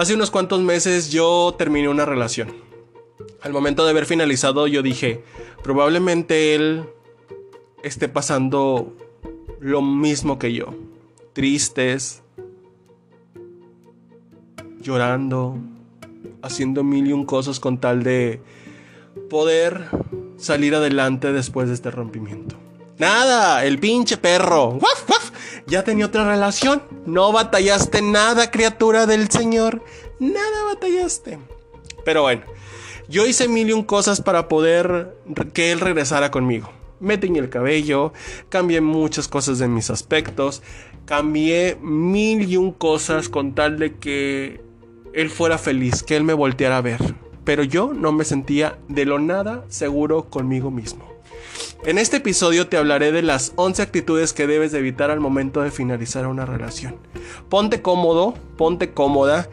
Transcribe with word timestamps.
Hace 0.00 0.14
unos 0.14 0.30
cuantos 0.30 0.62
meses 0.62 1.10
yo 1.10 1.54
terminé 1.58 1.86
una 1.86 2.06
relación. 2.06 2.54
Al 3.42 3.52
momento 3.52 3.84
de 3.84 3.90
haber 3.90 4.06
finalizado 4.06 4.66
yo 4.66 4.80
dije, 4.80 5.22
probablemente 5.62 6.54
él 6.54 6.86
esté 7.82 8.08
pasando 8.08 8.96
lo 9.60 9.82
mismo 9.82 10.38
que 10.38 10.54
yo. 10.54 10.68
Tristes, 11.34 12.22
llorando, 14.80 15.58
haciendo 16.40 16.82
mil 16.82 17.06
y 17.06 17.12
un 17.12 17.26
cosas 17.26 17.60
con 17.60 17.76
tal 17.76 18.02
de 18.02 18.40
poder 19.28 19.84
salir 20.38 20.74
adelante 20.74 21.30
después 21.30 21.68
de 21.68 21.74
este 21.74 21.90
rompimiento. 21.90 22.56
Nada, 22.96 23.66
el 23.66 23.78
pinche 23.78 24.16
perro. 24.16 24.78
Ya 25.66 25.84
tenía 25.84 26.06
otra 26.06 26.24
relación. 26.24 26.82
No 27.06 27.32
batallaste 27.32 28.02
nada, 28.02 28.50
criatura 28.50 29.06
del 29.06 29.30
Señor. 29.30 29.82
Nada 30.18 30.64
batallaste. 30.66 31.38
Pero 32.04 32.22
bueno, 32.22 32.42
yo 33.08 33.26
hice 33.26 33.48
mil 33.48 33.68
y 33.68 33.72
un 33.72 33.82
cosas 33.82 34.20
para 34.20 34.48
poder 34.48 35.16
que 35.52 35.72
él 35.72 35.80
regresara 35.80 36.30
conmigo. 36.30 36.70
Me 37.00 37.16
teñí 37.16 37.38
el 37.38 37.48
cabello, 37.48 38.12
cambié 38.50 38.80
muchas 38.80 39.26
cosas 39.26 39.58
de 39.58 39.68
mis 39.68 39.90
aspectos, 39.90 40.62
cambié 41.06 41.76
mil 41.80 42.48
y 42.48 42.56
un 42.56 42.72
cosas 42.72 43.28
con 43.28 43.54
tal 43.54 43.78
de 43.78 43.96
que 43.96 44.60
él 45.12 45.30
fuera 45.30 45.58
feliz, 45.58 46.02
que 46.02 46.16
él 46.16 46.24
me 46.24 46.34
volteara 46.34 46.76
a 46.76 46.82
ver. 46.82 47.00
Pero 47.44 47.64
yo 47.64 47.92
no 47.94 48.12
me 48.12 48.24
sentía 48.24 48.78
de 48.88 49.06
lo 49.06 49.18
nada 49.18 49.64
seguro 49.68 50.28
conmigo 50.28 50.70
mismo. 50.70 51.09
En 51.84 51.98
este 51.98 52.18
episodio 52.18 52.68
te 52.68 52.76
hablaré 52.76 53.12
de 53.12 53.22
las 53.22 53.52
11 53.56 53.82
actitudes 53.82 54.32
que 54.32 54.46
debes 54.46 54.72
de 54.72 54.78
evitar 54.78 55.10
al 55.10 55.20
momento 55.20 55.62
de 55.62 55.70
finalizar 55.70 56.26
una 56.26 56.44
relación. 56.44 56.96
Ponte 57.48 57.80
cómodo, 57.80 58.34
ponte 58.56 58.92
cómoda, 58.92 59.48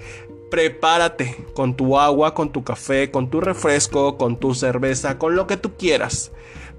prepárate 0.50 1.46
con 1.54 1.76
tu 1.76 1.98
agua, 1.98 2.34
con 2.34 2.52
tu 2.52 2.64
café, 2.64 3.12
con 3.12 3.30
tu 3.30 3.42
refresco, 3.42 4.18
con 4.18 4.38
tu 4.40 4.54
cerveza, 4.54 5.18
con 5.18 5.36
lo 5.36 5.48
que 5.48 5.58
tú 5.58 5.76
quieras. 5.78 6.32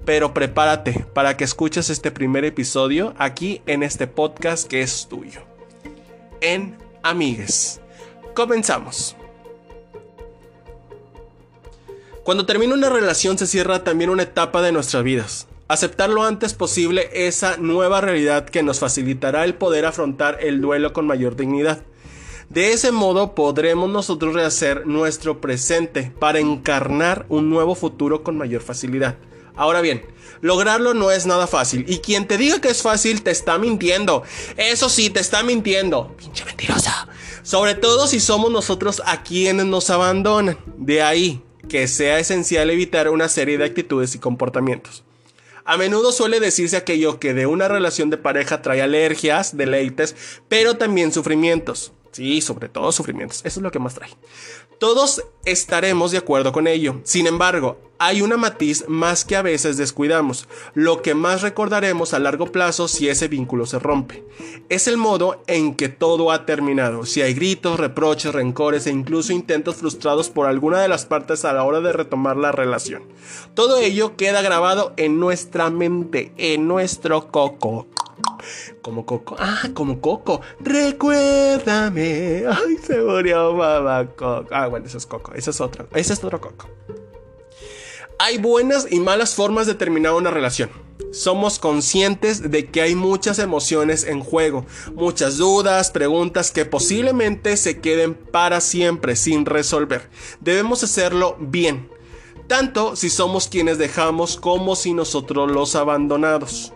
Pero 0.05 0.33
prepárate 0.33 1.05
para 1.13 1.37
que 1.37 1.43
escuches 1.43 1.89
este 1.89 2.11
primer 2.11 2.45
episodio 2.45 3.13
aquí 3.17 3.61
en 3.65 3.83
este 3.83 4.07
podcast 4.07 4.67
que 4.67 4.81
es 4.81 5.07
tuyo. 5.07 5.41
En 6.41 6.77
Amigues. 7.03 7.81
Comenzamos. 8.35 9.18
Cuando 12.23 12.45
termina 12.45 12.73
una 12.73 12.89
relación 12.89 13.37
se 13.37 13.47
cierra 13.47 13.83
también 13.83 14.09
una 14.09 14.23
etapa 14.23 14.61
de 14.61 14.71
nuestras 14.71 15.03
vidas. 15.03 15.47
Aceptar 15.67 16.09
lo 16.09 16.23
antes 16.23 16.53
posible 16.53 17.09
esa 17.13 17.57
nueva 17.57 18.01
realidad 18.01 18.49
que 18.49 18.63
nos 18.63 18.79
facilitará 18.79 19.45
el 19.45 19.55
poder 19.55 19.85
afrontar 19.85 20.37
el 20.41 20.61
duelo 20.61 20.93
con 20.93 21.05
mayor 21.05 21.35
dignidad. 21.35 21.81
De 22.49 22.73
ese 22.73 22.91
modo 22.91 23.35
podremos 23.35 23.89
nosotros 23.89 24.33
rehacer 24.33 24.87
nuestro 24.87 25.39
presente 25.39 26.11
para 26.19 26.39
encarnar 26.39 27.25
un 27.29 27.49
nuevo 27.49 27.75
futuro 27.75 28.23
con 28.23 28.37
mayor 28.37 28.61
facilidad. 28.61 29.17
Ahora 29.55 29.81
bien, 29.81 30.03
lograrlo 30.41 30.93
no 30.93 31.11
es 31.11 31.25
nada 31.25 31.45
fácil 31.45 31.85
y 31.87 31.99
quien 31.99 32.27
te 32.27 32.37
diga 32.37 32.59
que 32.59 32.69
es 32.69 32.81
fácil 32.81 33.21
te 33.21 33.29
está 33.29 33.57
mintiendo. 33.59 34.23
Eso 34.57 34.89
sí, 34.89 35.09
te 35.09 35.19
está 35.19 35.43
mintiendo. 35.43 36.15
Pinche 36.17 36.45
mentirosa. 36.45 37.07
Sobre 37.43 37.75
todo 37.75 38.07
si 38.07 38.19
somos 38.19 38.51
nosotros 38.51 39.01
a 39.05 39.21
quienes 39.21 39.67
nos 39.67 39.89
abandonan. 39.89 40.57
De 40.77 41.01
ahí 41.03 41.43
que 41.69 41.87
sea 41.87 42.19
esencial 42.19 42.69
evitar 42.69 43.07
una 43.07 43.29
serie 43.29 43.57
de 43.57 43.63
actitudes 43.63 44.13
y 44.15 44.19
comportamientos. 44.19 45.05
A 45.63 45.77
menudo 45.77 46.11
suele 46.11 46.39
decirse 46.39 46.75
aquello 46.75 47.19
que 47.19 47.33
de 47.33 47.45
una 47.45 47.67
relación 47.67 48.09
de 48.09 48.17
pareja 48.17 48.61
trae 48.61 48.81
alergias, 48.81 49.55
deleites, 49.55 50.15
pero 50.49 50.75
también 50.75 51.13
sufrimientos. 51.13 51.93
Sí, 52.19 52.41
sobre 52.41 52.67
todo 52.67 52.91
sufrimientos. 52.91 53.39
Eso 53.45 53.61
es 53.61 53.63
lo 53.63 53.71
que 53.71 53.79
más 53.79 53.95
trae. 53.95 54.09
Todos 54.77 55.23
estaremos 55.45 56.11
de 56.11 56.17
acuerdo 56.17 56.51
con 56.51 56.67
ello. 56.67 56.99
Sin 57.05 57.27
embargo, 57.27 57.77
hay 57.97 58.21
una 58.21 58.35
matiz 58.35 58.83
más 58.89 59.23
que 59.23 59.37
a 59.37 59.41
veces 59.41 59.77
descuidamos, 59.77 60.49
lo 60.73 61.01
que 61.01 61.15
más 61.15 61.41
recordaremos 61.41 62.13
a 62.13 62.19
largo 62.19 62.51
plazo 62.51 62.89
si 62.89 63.07
ese 63.07 63.29
vínculo 63.29 63.65
se 63.65 63.79
rompe. 63.79 64.25
Es 64.67 64.89
el 64.89 64.97
modo 64.97 65.41
en 65.47 65.75
que 65.75 65.87
todo 65.87 66.33
ha 66.33 66.45
terminado, 66.45 67.05
si 67.05 67.21
hay 67.21 67.33
gritos, 67.33 67.79
reproches, 67.79 68.33
rencores 68.33 68.85
e 68.85 68.91
incluso 68.91 69.31
intentos 69.31 69.77
frustrados 69.77 70.29
por 70.29 70.45
alguna 70.45 70.81
de 70.81 70.89
las 70.89 71.05
partes 71.05 71.45
a 71.45 71.53
la 71.53 71.63
hora 71.63 71.79
de 71.79 71.93
retomar 71.93 72.35
la 72.35 72.51
relación. 72.51 73.03
Todo 73.53 73.77
ello 73.77 74.17
queda 74.17 74.41
grabado 74.41 74.91
en 74.97 75.21
nuestra 75.21 75.69
mente, 75.69 76.33
en 76.35 76.67
nuestro 76.67 77.31
coco. 77.31 77.87
Como 78.81 79.05
Coco. 79.05 79.35
Ah, 79.37 79.69
como 79.73 80.01
Coco. 80.01 80.41
Recuérdame. 80.59 82.43
Ay, 82.47 82.77
se 82.83 82.99
murió 82.99 83.53
mamá 83.53 84.07
Coco. 84.15 84.47
Ah, 84.51 84.67
bueno, 84.67 84.85
eso 84.85 84.97
es 84.97 85.05
Coco. 85.05 85.33
Ese 85.33 85.51
es 85.51 85.61
otro. 85.61 85.87
Ese 85.93 86.13
es 86.13 86.23
otro 86.23 86.39
Coco. 86.39 86.67
Hay 88.21 88.37
buenas 88.37 88.85
y 88.91 88.99
malas 88.99 89.33
formas 89.33 89.65
de 89.65 89.75
terminar 89.75 90.13
una 90.13 90.29
relación. 90.29 90.69
Somos 91.13 91.57
conscientes 91.57 92.51
de 92.51 92.67
que 92.67 92.81
hay 92.81 92.93
muchas 92.93 93.39
emociones 93.39 94.03
en 94.03 94.19
juego, 94.19 94.65
muchas 94.93 95.37
dudas, 95.37 95.89
preguntas 95.89 96.51
que 96.51 96.65
posiblemente 96.65 97.55
se 97.55 97.79
queden 97.79 98.13
para 98.13 98.59
siempre 98.59 99.15
sin 99.15 99.45
resolver. 99.45 100.09
Debemos 100.41 100.83
hacerlo 100.83 101.37
bien, 101.39 101.89
tanto 102.47 102.97
si 102.97 103.09
somos 103.09 103.47
quienes 103.47 103.77
dejamos 103.77 104.35
como 104.35 104.75
si 104.75 104.93
nosotros 104.93 105.49
los 105.49 105.75
abandonados. 105.75 106.73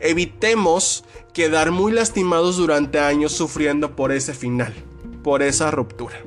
Evitemos 0.00 1.04
quedar 1.32 1.70
muy 1.70 1.92
lastimados 1.92 2.56
durante 2.56 2.98
años 2.98 3.32
sufriendo 3.32 3.96
por 3.96 4.12
ese 4.12 4.34
final, 4.34 4.74
por 5.22 5.42
esa 5.42 5.70
ruptura. 5.70 6.20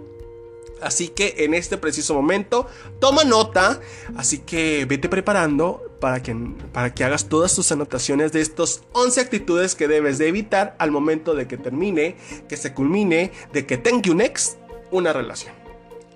Así 0.82 1.08
que 1.08 1.36
en 1.40 1.54
este 1.54 1.78
preciso 1.78 2.14
momento, 2.14 2.68
toma 3.00 3.24
nota. 3.24 3.80
Así 4.16 4.40
que 4.40 4.86
vete 4.86 5.10
preparando 5.10 5.82
para 6.00 6.22
que, 6.22 6.36
para 6.72 6.94
que 6.94 7.04
hagas 7.04 7.28
todas 7.28 7.56
tus 7.56 7.72
anotaciones 7.72 8.32
de 8.32 8.42
estos 8.42 8.84
11 8.92 9.22
actitudes 9.22 9.74
que 9.74 9.88
debes 9.88 10.18
de 10.18 10.28
evitar 10.28 10.76
al 10.78 10.92
momento 10.92 11.34
de 11.34 11.48
que 11.48 11.58
termine, 11.58 12.18
que 12.48 12.58
se 12.58 12.74
culmine, 12.74 13.32
de 13.52 13.66
que 13.66 13.78
tenga 13.78 14.12
un 14.12 14.22
ex, 14.22 14.58
una 14.92 15.14
relación. 15.14 15.56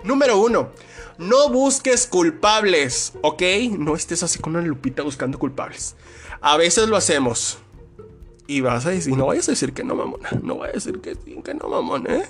Número 0.03 0.37
1. 0.37 0.71
No 1.17 1.49
busques 1.49 2.07
culpables, 2.07 3.13
¿ok? 3.21 3.41
No 3.77 3.95
estés 3.95 4.23
así 4.23 4.39
con 4.39 4.55
una 4.55 4.65
lupita 4.65 5.03
buscando 5.03 5.39
culpables. 5.39 5.95
A 6.41 6.57
veces 6.57 6.89
lo 6.89 6.95
hacemos. 6.95 7.57
Y 8.47 8.61
vas 8.61 8.85
a 8.87 8.89
decir, 8.89 9.15
no 9.15 9.27
vayas 9.27 9.47
a 9.47 9.51
decir 9.51 9.73
que 9.73 9.83
no, 9.83 9.95
mamona. 9.95 10.29
No 10.41 10.57
vayas 10.57 10.87
a 10.87 10.91
decir 10.91 11.01
que 11.01 11.15
que 11.43 11.53
no, 11.53 11.69
mamona, 11.69 12.15
¿eh? 12.15 12.25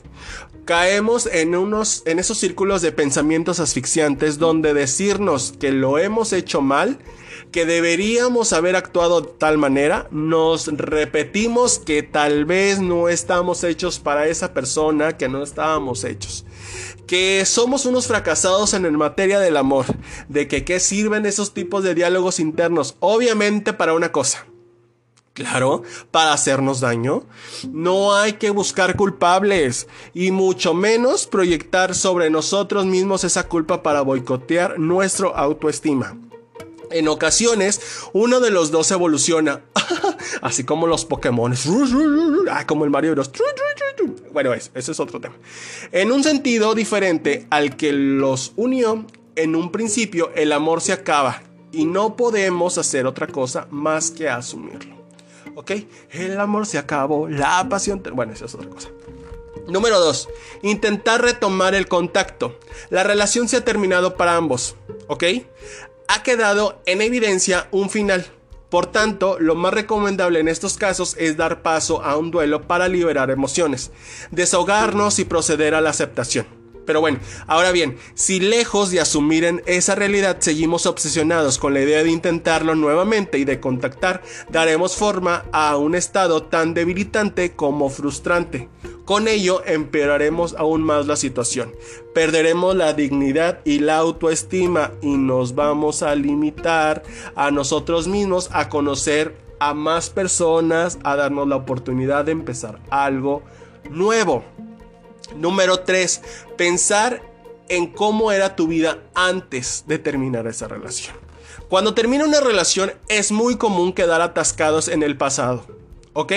Caemos 0.66 1.28
en, 1.28 1.56
unos, 1.56 2.04
en 2.06 2.20
esos 2.20 2.38
círculos 2.38 2.82
de 2.82 2.92
pensamientos 2.92 3.60
asfixiantes 3.60 4.38
donde 4.38 4.74
decirnos 4.74 5.54
que 5.60 5.72
lo 5.72 5.98
hemos 5.98 6.34
hecho 6.34 6.62
mal, 6.62 7.00
que 7.52 7.66
deberíamos 7.66 8.52
haber 8.54 8.76
actuado 8.76 9.22
de 9.22 9.30
tal 9.38 9.58
manera, 9.58 10.08
nos 10.12 10.68
repetimos 10.68 11.80
que 11.80 12.04
tal 12.04 12.46
vez 12.46 12.82
no 12.82 13.08
estamos 13.08 13.64
hechos 13.64 14.00
para 14.00 14.28
esa 14.28 14.54
persona, 14.54 15.18
que 15.18 15.30
no 15.30 15.42
estábamos 15.42 16.04
hechos 16.04 16.46
que 17.10 17.44
somos 17.44 17.88
unos 17.88 18.06
fracasados 18.06 18.76
en 18.76 18.96
materia 18.96 19.40
del 19.40 19.58
amor, 19.58 19.88
de 20.28 20.48
que 20.48 20.64
qué 20.64 20.80
sirven 20.80 21.26
esos 21.26 21.56
tipos 21.56 21.84
de 21.84 21.96
diálogos 21.96 22.40
internos, 22.40 22.98
obviamente 23.00 23.74
para 23.74 23.96
una 23.96 24.12
cosa, 24.12 24.46
Claro, 25.34 25.82
para 26.12 26.34
hacernos 26.34 26.82
daño. 26.82 27.24
No 27.72 28.14
hay 28.14 28.34
que 28.34 28.52
buscar 28.52 28.96
culpables 28.96 29.88
y 30.14 30.32
mucho 30.32 30.76
menos 30.76 31.26
proyectar 31.26 31.96
sobre 31.96 32.30
nosotros 32.30 32.86
mismos 32.86 33.24
esa 33.24 33.48
culpa 33.48 33.82
para 33.82 34.02
boicotear 34.02 34.78
nuestro 34.78 35.36
autoestima. 35.36 36.16
En 36.92 37.08
ocasiones, 37.08 37.82
uno 38.14 38.40
de 38.40 38.52
los 38.52 38.72
dos 38.72 38.90
evoluciona, 38.92 39.62
así 40.42 40.64
como 40.64 40.88
los 40.88 41.06
Pokémon, 41.06 41.54
ah, 42.50 42.66
como 42.66 42.84
el 42.84 42.90
Mario 42.90 43.12
Bros. 43.12 43.32
Bueno, 44.32 44.54
ese 44.54 44.72
es 44.76 45.00
otro 45.00 45.20
tema. 45.20 45.36
En 45.92 46.12
un 46.12 46.24
sentido 46.24 46.74
diferente 46.76 47.48
al 47.50 47.78
que 47.78 47.92
los 47.92 48.54
unió, 48.56 49.06
en 49.36 49.56
un 49.56 49.72
principio 49.72 50.32
el 50.36 50.52
amor 50.52 50.82
se 50.82 50.94
acaba 50.94 51.44
y 51.72 51.86
no 51.86 52.16
podemos 52.16 52.78
hacer 52.78 53.06
otra 53.06 53.28
cosa 53.28 53.68
más 53.70 54.12
que 54.12 54.30
asumirlo. 54.30 54.98
¿Ok? 55.56 55.72
El 56.12 56.40
amor 56.40 56.66
se 56.66 56.78
acabó, 56.78 57.28
la 57.28 57.68
pasión... 57.70 58.02
Bueno, 58.14 58.34
esa 58.34 58.46
es 58.46 58.56
otra 58.56 58.70
cosa. 58.70 58.90
Número 59.68 60.00
2. 60.00 60.30
Intentar 60.64 61.22
retomar 61.22 61.76
el 61.76 61.88
contacto. 61.88 62.58
La 62.90 63.04
relación 63.04 63.48
se 63.48 63.58
ha 63.58 63.66
terminado 63.66 64.16
para 64.16 64.36
ambos. 64.36 64.76
¿Ok? 65.08 65.24
Ha 66.12 66.24
quedado 66.24 66.82
en 66.88 67.04
evidencia 67.04 67.68
un 67.70 67.92
final. 67.92 68.26
Por 68.72 68.88
tanto, 68.88 69.38
lo 69.40 69.54
más 69.54 69.72
recomendable 69.72 70.40
en 70.40 70.48
estos 70.48 70.76
casos 70.76 71.16
es 71.20 71.38
dar 71.38 71.62
paso 71.62 72.02
a 72.02 72.18
un 72.18 72.32
duelo 72.32 72.68
para 72.68 72.88
liberar 72.88 73.30
emociones, 73.30 73.92
desahogarnos 74.32 75.20
y 75.20 75.26
proceder 75.26 75.76
a 75.76 75.82
la 75.82 75.92
aceptación. 75.92 76.59
Pero 76.90 77.02
bueno, 77.02 77.20
ahora 77.46 77.72
bien, 77.72 77.98
si 78.16 78.40
lejos 78.40 78.90
de 78.90 79.00
asumir 79.00 79.44
en 79.44 79.62
esa 79.68 79.94
realidad 79.94 80.38
seguimos 80.40 80.88
obsesionados 80.88 81.60
con 81.60 81.76
la 81.76 81.82
idea 81.82 82.04
de 82.04 82.10
intentarlo 82.10 82.74
nuevamente 82.74 83.38
y 83.38 83.46
de 83.46 83.60
contactar, 83.60 84.24
daremos 84.50 84.96
forma 84.96 85.46
a 85.52 85.78
un 85.78 85.94
estado 85.94 86.42
tan 86.42 86.74
debilitante 86.74 87.52
como 87.52 87.92
frustrante. 87.92 88.70
Con 89.06 89.28
ello 89.28 89.62
empeoraremos 89.68 90.56
aún 90.58 90.82
más 90.82 91.06
la 91.06 91.16
situación. 91.16 91.76
Perderemos 92.16 92.76
la 92.76 92.94
dignidad 92.94 93.60
y 93.66 93.78
la 93.78 93.98
autoestima 93.98 94.92
y 95.04 95.16
nos 95.16 95.54
vamos 95.54 96.02
a 96.02 96.16
limitar 96.16 97.04
a 97.36 97.52
nosotros 97.52 98.08
mismos 98.08 98.50
a 98.52 98.68
conocer 98.68 99.38
a 99.60 99.76
más 99.76 100.10
personas, 100.10 100.98
a 101.04 101.16
darnos 101.16 101.48
la 101.48 101.58
oportunidad 101.58 102.26
de 102.26 102.32
empezar 102.32 102.80
algo 102.90 103.44
nuevo. 103.92 104.44
Número 105.36 105.82
3. 105.82 106.22
Pensar 106.58 107.22
en 107.70 107.88
cómo 107.88 108.32
era 108.32 108.56
tu 108.56 108.68
vida 108.68 109.00
antes 109.14 109.84
de 109.88 110.00
terminar 110.00 110.48
esa 110.48 110.68
relación. 110.68 111.16
Cuando 111.70 111.94
termina 111.94 112.26
una 112.26 112.42
relación 112.42 112.92
es 113.08 113.32
muy 113.32 113.56
común 113.56 113.94
quedar 113.94 114.22
atascados 114.22 114.88
en 114.88 115.04
el 115.04 115.18
pasado. 115.18 115.66
¿Ok? 116.14 116.34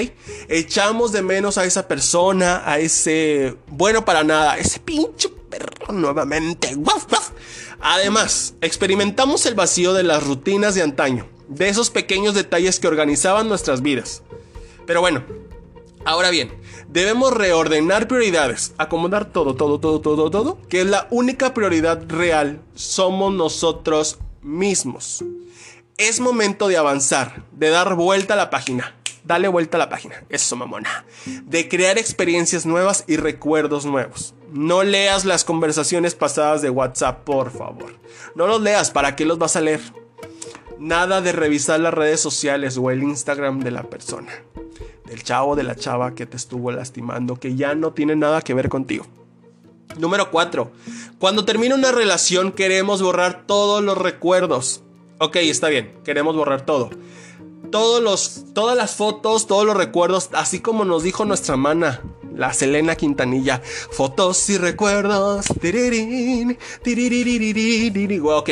Echamos 0.48 1.12
de 1.12 1.22
menos 1.22 1.56
a 1.58 1.64
esa 1.64 1.88
persona, 1.88 2.62
a 2.70 2.78
ese 2.78 3.56
bueno 3.66 4.04
para 4.04 4.22
nada, 4.22 4.58
ese 4.58 4.78
pinche 4.78 5.28
perro 5.28 5.92
nuevamente. 5.92 6.76
Además, 7.80 8.54
experimentamos 8.60 9.44
el 9.46 9.54
vacío 9.54 9.94
de 9.94 10.02
las 10.02 10.22
rutinas 10.22 10.74
de 10.74 10.82
antaño, 10.82 11.26
de 11.48 11.68
esos 11.68 11.90
pequeños 11.90 12.34
detalles 12.34 12.78
que 12.78 12.86
organizaban 12.86 13.48
nuestras 13.48 13.82
vidas. 13.82 14.22
Pero 14.86 15.00
bueno, 15.00 15.24
ahora 16.04 16.30
bien, 16.30 16.52
debemos 16.88 17.32
reordenar 17.34 18.08
prioridades, 18.08 18.74
acomodar 18.78 19.26
todo, 19.26 19.54
todo, 19.54 19.80
todo, 19.80 20.00
todo, 20.00 20.30
todo, 20.30 20.58
que 20.68 20.80
es 20.80 20.86
la 20.86 21.06
única 21.10 21.54
prioridad 21.54 22.02
real, 22.08 22.60
somos 22.74 23.32
nosotros 23.32 24.18
mismos. 24.42 25.24
Es 25.98 26.20
momento 26.20 26.68
de 26.68 26.76
avanzar, 26.76 27.44
de 27.52 27.70
dar 27.70 27.94
vuelta 27.94 28.34
a 28.34 28.36
la 28.36 28.50
página. 28.50 28.96
Dale 29.24 29.46
vuelta 29.46 29.76
a 29.76 29.78
la 29.78 29.88
página, 29.88 30.24
eso 30.30 30.56
mamona. 30.56 31.04
De 31.44 31.68
crear 31.68 31.96
experiencias 31.96 32.66
nuevas 32.66 33.04
y 33.06 33.16
recuerdos 33.16 33.86
nuevos. 33.86 34.34
No 34.52 34.82
leas 34.82 35.24
las 35.24 35.44
conversaciones 35.44 36.16
pasadas 36.16 36.60
de 36.60 36.70
WhatsApp, 36.70 37.22
por 37.22 37.52
favor. 37.52 37.94
No 38.34 38.48
los 38.48 38.60
leas, 38.60 38.90
¿para 38.90 39.14
qué 39.14 39.24
los 39.24 39.38
vas 39.38 39.54
a 39.54 39.60
leer? 39.60 39.80
Nada 40.82 41.20
de 41.20 41.30
revisar 41.30 41.78
las 41.78 41.94
redes 41.94 42.18
sociales 42.18 42.76
o 42.76 42.90
el 42.90 43.04
Instagram 43.04 43.60
de 43.60 43.70
la 43.70 43.84
persona. 43.84 44.32
Del 45.06 45.22
chavo 45.22 45.54
de 45.54 45.62
la 45.62 45.76
chava 45.76 46.16
que 46.16 46.26
te 46.26 46.36
estuvo 46.36 46.72
lastimando, 46.72 47.36
que 47.36 47.54
ya 47.54 47.76
no 47.76 47.92
tiene 47.92 48.16
nada 48.16 48.42
que 48.42 48.52
ver 48.52 48.68
contigo. 48.68 49.06
Número 49.96 50.32
4. 50.32 50.72
Cuando 51.20 51.44
termina 51.44 51.76
una 51.76 51.92
relación 51.92 52.50
queremos 52.50 53.00
borrar 53.00 53.44
todos 53.46 53.80
los 53.80 53.96
recuerdos. 53.96 54.82
Ok, 55.18 55.36
está 55.36 55.68
bien, 55.68 55.94
queremos 56.04 56.34
borrar 56.34 56.66
todo. 56.66 56.90
Todos 57.70 58.02
los, 58.02 58.46
todas 58.52 58.76
las 58.76 58.96
fotos, 58.96 59.46
todos 59.46 59.64
los 59.64 59.76
recuerdos, 59.76 60.30
así 60.32 60.58
como 60.58 60.84
nos 60.84 61.04
dijo 61.04 61.24
nuestra 61.24 61.56
mana, 61.56 62.02
la 62.34 62.52
Selena 62.52 62.96
Quintanilla. 62.96 63.62
Fotos 63.92 64.50
y 64.50 64.58
recuerdos. 64.58 65.46
Ok, 68.24 68.50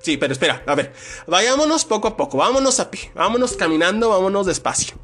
sí, 0.00 0.16
pero 0.16 0.32
espera, 0.32 0.62
a 0.66 0.74
ver, 0.74 0.92
vayámonos 1.26 1.84
poco 1.84 2.08
a 2.08 2.16
poco, 2.16 2.38
vámonos 2.38 2.80
a 2.80 2.90
pie, 2.90 3.10
vámonos 3.14 3.54
caminando, 3.54 4.10
vámonos 4.10 4.46
despacio. 4.46 4.96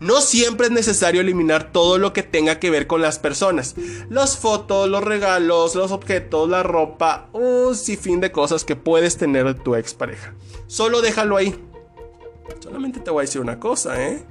No 0.00 0.20
siempre 0.20 0.66
es 0.66 0.72
necesario 0.72 1.20
eliminar 1.20 1.72
todo 1.72 1.98
lo 1.98 2.12
que 2.12 2.22
tenga 2.22 2.58
que 2.58 2.70
ver 2.70 2.86
con 2.86 3.02
las 3.02 3.18
personas. 3.18 3.74
Las 4.08 4.36
fotos, 4.36 4.88
los 4.88 5.02
regalos, 5.02 5.74
los 5.74 5.92
objetos, 5.92 6.48
la 6.48 6.62
ropa, 6.62 7.28
un 7.32 7.74
sinfín 7.76 8.20
de 8.20 8.32
cosas 8.32 8.64
que 8.64 8.76
puedes 8.76 9.16
tener 9.16 9.44
de 9.46 9.54
tu 9.54 9.74
expareja. 9.74 10.34
Solo 10.66 11.00
déjalo 11.00 11.36
ahí. 11.36 11.54
Solamente 12.60 13.00
te 13.00 13.10
voy 13.10 13.20
a 13.20 13.26
decir 13.26 13.40
una 13.40 13.60
cosa, 13.60 14.02
¿eh? 14.02 14.24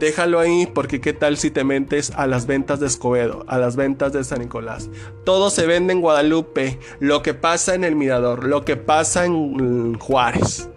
Déjalo 0.00 0.40
ahí 0.40 0.66
porque 0.66 1.02
qué 1.02 1.12
tal 1.12 1.36
si 1.36 1.50
te 1.50 1.62
mentes 1.62 2.10
a 2.16 2.26
las 2.26 2.46
ventas 2.46 2.80
de 2.80 2.86
Escobedo, 2.86 3.44
a 3.48 3.58
las 3.58 3.76
ventas 3.76 4.14
de 4.14 4.24
San 4.24 4.38
Nicolás. 4.38 4.88
Todo 5.24 5.50
se 5.50 5.66
vende 5.66 5.92
en 5.92 6.00
Guadalupe, 6.00 6.78
lo 7.00 7.20
que 7.20 7.34
pasa 7.34 7.74
en 7.74 7.84
el 7.84 7.96
Mirador, 7.96 8.46
lo 8.46 8.64
que 8.64 8.76
pasa 8.76 9.26
en 9.26 9.98
Juárez. 9.98 10.70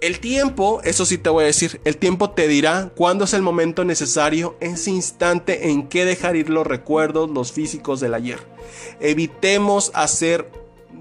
El 0.00 0.18
tiempo, 0.18 0.80
eso 0.82 1.06
sí 1.06 1.16
te 1.16 1.30
voy 1.30 1.44
a 1.44 1.46
decir, 1.46 1.80
el 1.84 1.96
tiempo 1.96 2.30
te 2.30 2.48
dirá 2.48 2.90
cuándo 2.96 3.24
es 3.24 3.34
el 3.34 3.42
momento 3.42 3.84
necesario, 3.84 4.56
ese 4.58 4.90
instante 4.90 5.70
en 5.70 5.86
que 5.86 6.04
dejar 6.04 6.34
ir 6.34 6.50
los 6.50 6.66
recuerdos, 6.66 7.30
los 7.30 7.52
físicos 7.52 8.00
del 8.00 8.14
ayer. 8.14 8.40
Evitemos 8.98 9.92
hacer 9.94 10.50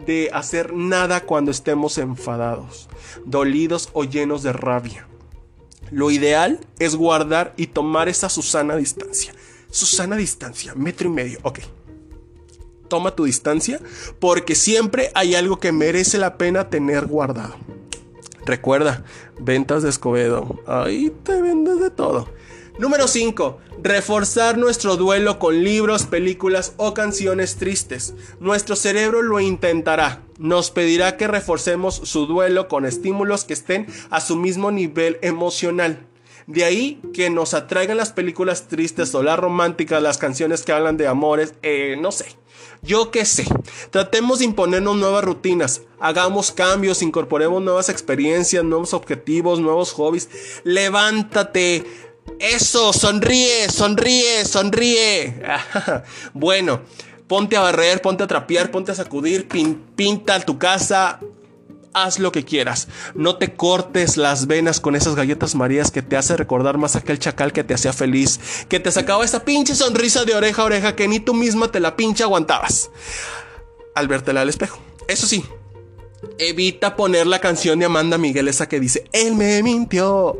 de 0.05 0.29
hacer 0.33 0.71
nada 0.71 1.21
cuando 1.21 1.49
estemos 1.49 1.97
enfadados, 1.97 2.87
dolidos 3.25 3.89
o 3.93 4.03
llenos 4.03 4.43
de 4.43 4.53
rabia. 4.53 5.07
Lo 5.93 6.09
ideal 6.09 6.59
es 6.79 6.95
guardar 6.95 7.53
y 7.55 7.67
tomar 7.67 8.09
esa 8.09 8.27
Susana 8.27 8.75
distancia. 8.75 9.31
Susana 9.69 10.15
distancia, 10.15 10.73
metro 10.73 11.07
y 11.07 11.11
medio, 11.11 11.39
ok. 11.43 11.59
Toma 12.87 13.15
tu 13.15 13.25
distancia 13.25 13.79
porque 14.19 14.55
siempre 14.55 15.11
hay 15.13 15.35
algo 15.35 15.59
que 15.59 15.71
merece 15.71 16.17
la 16.17 16.37
pena 16.39 16.71
tener 16.71 17.05
guardado. 17.05 17.55
Recuerda, 18.43 19.05
ventas 19.39 19.83
de 19.83 19.89
Escobedo. 19.89 20.59
Ahí 20.65 21.13
te 21.23 21.39
vendes 21.39 21.79
de 21.79 21.91
todo. 21.91 22.27
Número 22.79 23.07
5. 23.07 23.59
Reforzar 23.83 24.57
nuestro 24.57 24.97
duelo 24.97 25.37
con 25.37 25.63
libros, 25.63 26.05
películas 26.05 26.73
o 26.77 26.95
canciones 26.95 27.57
tristes. 27.57 28.15
Nuestro 28.39 28.75
cerebro 28.75 29.21
lo 29.21 29.39
intentará. 29.39 30.23
Nos 30.39 30.71
pedirá 30.71 31.15
que 31.15 31.27
reforcemos 31.27 31.95
su 31.95 32.25
duelo 32.25 32.67
con 32.67 32.85
estímulos 32.85 33.45
que 33.45 33.53
estén 33.53 33.85
a 34.09 34.21
su 34.21 34.35
mismo 34.35 34.71
nivel 34.71 35.19
emocional. 35.21 36.07
De 36.47 36.65
ahí 36.65 36.99
que 37.13 37.29
nos 37.29 37.53
atraigan 37.53 37.97
las 37.97 38.11
películas 38.11 38.67
tristes 38.67 39.13
o 39.13 39.21
las 39.21 39.37
románticas, 39.37 40.01
las 40.01 40.17
canciones 40.17 40.63
que 40.63 40.73
hablan 40.73 40.97
de 40.97 41.07
amores, 41.07 41.53
eh, 41.61 41.95
no 42.01 42.11
sé. 42.11 42.25
Yo 42.81 43.11
qué 43.11 43.23
sé. 43.23 43.45
Tratemos 43.91 44.39
de 44.39 44.45
imponernos 44.45 44.97
nuevas 44.97 45.23
rutinas. 45.23 45.83
Hagamos 45.99 46.51
cambios, 46.51 47.01
incorporemos 47.01 47.61
nuevas 47.61 47.87
experiencias, 47.87 48.63
nuevos 48.63 48.93
objetivos, 48.93 49.59
nuevos 49.59 49.93
hobbies. 49.93 50.27
Levántate. 50.63 51.85
Eso, 52.39 52.93
sonríe, 52.93 53.69
sonríe, 53.69 54.45
sonríe. 54.45 55.41
bueno, 56.33 56.81
ponte 57.27 57.55
a 57.57 57.61
barrer, 57.61 58.01
ponte 58.01 58.23
a 58.23 58.27
trapear, 58.27 58.71
ponte 58.71 58.91
a 58.91 58.95
sacudir, 58.95 59.47
pinta 59.95 60.39
tu 60.41 60.57
casa, 60.57 61.19
haz 61.93 62.19
lo 62.19 62.31
que 62.31 62.43
quieras. 62.43 62.87
No 63.15 63.37
te 63.37 63.53
cortes 63.55 64.17
las 64.17 64.47
venas 64.47 64.79
con 64.79 64.95
esas 64.95 65.15
galletas 65.15 65.55
marías 65.55 65.91
que 65.91 66.01
te 66.01 66.17
hace 66.17 66.35
recordar 66.35 66.77
más 66.77 66.95
aquel 66.95 67.19
chacal 67.19 67.53
que 67.53 67.63
te 67.63 67.73
hacía 67.73 67.93
feliz, 67.93 68.65
que 68.67 68.79
te 68.79 68.91
sacaba 68.91 69.23
esa 69.23 69.45
pinche 69.45 69.75
sonrisa 69.75 70.25
de 70.25 70.35
oreja 70.35 70.61
a 70.61 70.65
oreja 70.65 70.95
que 70.95 71.07
ni 71.07 71.19
tú 71.19 71.33
misma 71.33 71.71
te 71.71 71.79
la 71.79 71.95
pinche 71.95 72.23
aguantabas 72.23 72.89
al 73.95 74.07
vértela 74.07 74.41
al 74.41 74.49
espejo. 74.49 74.79
Eso 75.07 75.27
sí, 75.27 75.45
Evita 76.37 76.95
poner 76.95 77.27
la 77.27 77.39
canción 77.39 77.79
de 77.79 77.85
Amanda 77.85 78.17
Miguel 78.17 78.47
esa 78.47 78.67
que 78.67 78.79
dice, 78.79 79.05
Él 79.11 79.35
me 79.35 79.61
mintió, 79.63 80.37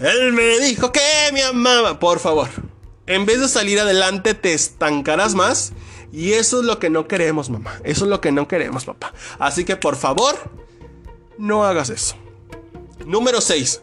Él 0.00 0.32
me 0.32 0.58
dijo 0.60 0.92
que 0.92 1.00
me 1.32 1.42
amaba. 1.42 1.98
Por 1.98 2.18
favor, 2.18 2.48
en 3.06 3.26
vez 3.26 3.40
de 3.40 3.48
salir 3.48 3.78
adelante 3.78 4.34
te 4.34 4.52
estancarás 4.52 5.34
más 5.34 5.72
y 6.12 6.32
eso 6.34 6.60
es 6.60 6.66
lo 6.66 6.78
que 6.78 6.90
no 6.90 7.08
queremos, 7.08 7.50
mamá. 7.50 7.80
Eso 7.84 8.04
es 8.04 8.10
lo 8.10 8.20
que 8.20 8.32
no 8.32 8.48
queremos, 8.48 8.84
papá. 8.84 9.12
Así 9.38 9.64
que 9.64 9.76
por 9.76 9.96
favor, 9.96 10.36
no 11.38 11.64
hagas 11.64 11.90
eso. 11.90 12.16
Número 13.04 13.40
6. 13.40 13.82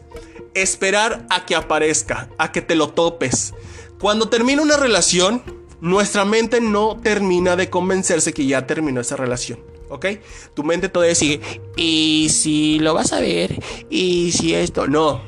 Esperar 0.54 1.26
a 1.30 1.46
que 1.46 1.54
aparezca, 1.54 2.28
a 2.38 2.50
que 2.50 2.62
te 2.62 2.74
lo 2.74 2.88
topes. 2.88 3.54
Cuando 4.00 4.28
termina 4.28 4.62
una 4.62 4.76
relación, 4.76 5.42
nuestra 5.80 6.24
mente 6.24 6.60
no 6.60 6.98
termina 7.02 7.54
de 7.56 7.70
convencerse 7.70 8.32
que 8.32 8.46
ya 8.46 8.66
terminó 8.66 9.00
esa 9.00 9.16
relación. 9.16 9.71
¿Ok? 9.92 10.06
Tu 10.54 10.64
mente 10.64 10.88
todavía 10.88 11.14
sigue. 11.14 11.40
Y 11.76 12.28
si 12.30 12.78
lo 12.78 12.94
vas 12.94 13.12
a 13.12 13.20
ver. 13.20 13.62
Y 13.90 14.32
si 14.32 14.54
esto. 14.54 14.86
No. 14.86 15.20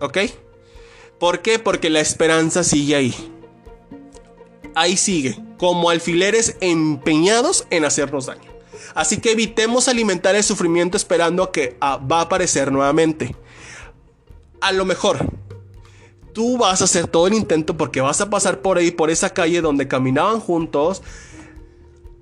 ¿Ok? 0.00 0.18
¿Por 1.20 1.42
qué? 1.42 1.58
Porque 1.58 1.90
la 1.90 2.00
esperanza 2.00 2.64
sigue 2.64 2.96
ahí. 2.96 3.14
Ahí 4.74 4.96
sigue. 4.96 5.38
Como 5.58 5.90
alfileres 5.90 6.56
empeñados 6.62 7.66
en 7.68 7.84
hacernos 7.84 8.26
daño. 8.26 8.50
Así 8.94 9.18
que 9.18 9.32
evitemos 9.32 9.88
alimentar 9.88 10.34
el 10.34 10.42
sufrimiento 10.42 10.96
esperando 10.96 11.52
que 11.52 11.76
ah, 11.82 11.98
va 11.98 12.20
a 12.20 12.22
aparecer 12.22 12.72
nuevamente. 12.72 13.36
A 14.62 14.72
lo 14.72 14.86
mejor 14.86 15.30
tú 16.32 16.56
vas 16.56 16.80
a 16.80 16.84
hacer 16.84 17.08
todo 17.08 17.26
el 17.26 17.34
intento 17.34 17.76
porque 17.76 18.00
vas 18.00 18.22
a 18.22 18.30
pasar 18.30 18.62
por 18.62 18.78
ahí, 18.78 18.90
por 18.90 19.10
esa 19.10 19.30
calle 19.34 19.60
donde 19.60 19.86
caminaban 19.86 20.40
juntos. 20.40 21.02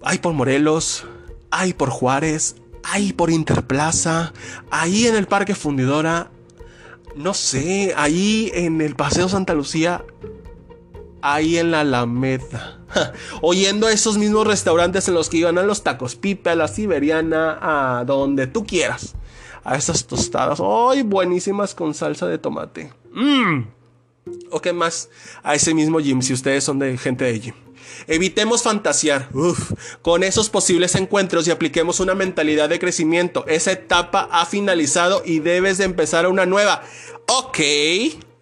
Ay, 0.03 0.19
por 0.19 0.33
Morelos, 0.33 1.05
ay, 1.51 1.73
por 1.73 1.91
Juárez, 1.91 2.57
ay, 2.83 3.13
por 3.13 3.31
Interplaza, 3.31 4.33
ahí 4.71 5.07
en 5.07 5.15
el 5.15 5.27
Parque 5.27 5.55
Fundidora, 5.55 6.31
no 7.15 7.35
sé, 7.35 7.95
ahí 7.97 8.51
en 8.55 8.81
el 8.81 8.95
Paseo 8.95 9.29
Santa 9.29 9.55
Lucía, 9.55 10.05
ahí 11.23 11.59
en 11.59 11.71
la 11.71 11.81
Alameda. 11.81 12.77
oyendo 13.41 13.87
a 13.87 13.93
esos 13.93 14.19
mismos 14.19 14.47
restaurantes 14.47 15.09
en 15.09 15.15
los 15.15 15.29
que 15.29 15.39
iban 15.39 15.59
a 15.59 15.63
los 15.63 15.83
tacos 15.83 16.15
pipe, 16.15 16.51
a 16.51 16.55
la 16.55 16.69
siberiana, 16.69 17.59
a 17.61 18.05
donde 18.05 18.47
tú 18.47 18.65
quieras. 18.65 19.15
A 19.65 19.77
esas 19.77 20.07
tostadas, 20.07 20.61
¡ay! 20.61 21.03
buenísimas 21.03 21.75
con 21.75 21.95
salsa 21.95 22.27
de 22.27 22.39
tomate. 22.39 22.93
Mmm. 23.13 23.65
o 24.51 24.61
qué 24.61 24.73
más 24.73 25.09
a 25.43 25.55
ese 25.55 25.73
mismo 25.73 25.99
gym 26.01 26.21
si 26.21 26.33
ustedes 26.33 26.63
son 26.63 26.79
de 26.79 26.97
gente 26.99 27.25
de 27.25 27.41
gym. 27.41 27.55
Evitemos 28.07 28.63
fantasear 28.63 29.29
con 30.03 30.23
esos 30.23 30.51
posibles 30.51 30.95
encuentros 30.95 31.47
y 31.47 31.51
apliquemos 31.51 32.01
una 32.01 32.15
mentalidad 32.15 32.69
de 32.69 32.79
crecimiento. 32.79 33.45
Esa 33.47 33.73
etapa 33.73 34.29
ha 34.31 34.47
finalizado 34.47 35.23
y 35.25 35.41
debes 35.41 35.79
de 35.79 35.85
empezar 35.85 36.27
una 36.27 36.47
nueva. 36.47 36.83
Ok, 37.29 37.59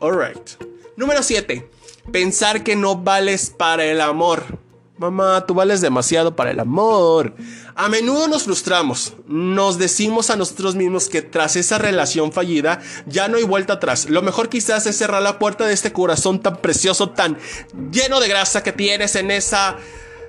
alright. 0.00 0.50
Número 0.96 1.22
7. 1.22 1.68
Pensar 2.12 2.62
que 2.62 2.76
no 2.76 2.96
vales 2.96 3.50
para 3.50 3.84
el 3.84 4.00
amor. 4.00 4.63
Mamá, 4.96 5.44
tú 5.44 5.54
vales 5.54 5.80
demasiado 5.80 6.36
para 6.36 6.52
el 6.52 6.60
amor. 6.60 7.34
A 7.74 7.88
menudo 7.88 8.28
nos 8.28 8.44
frustramos. 8.44 9.14
Nos 9.26 9.76
decimos 9.76 10.30
a 10.30 10.36
nosotros 10.36 10.76
mismos 10.76 11.08
que 11.08 11.20
tras 11.20 11.56
esa 11.56 11.78
relación 11.78 12.30
fallida 12.30 12.80
ya 13.06 13.26
no 13.26 13.36
hay 13.36 13.42
vuelta 13.42 13.72
atrás. 13.72 14.08
Lo 14.08 14.22
mejor 14.22 14.48
quizás 14.48 14.86
es 14.86 14.96
cerrar 14.96 15.20
la 15.20 15.40
puerta 15.40 15.66
de 15.66 15.74
este 15.74 15.92
corazón 15.92 16.40
tan 16.40 16.58
precioso, 16.58 17.10
tan 17.10 17.36
lleno 17.90 18.20
de 18.20 18.28
grasa 18.28 18.62
que 18.62 18.70
tienes 18.70 19.16
en 19.16 19.32
esa 19.32 19.78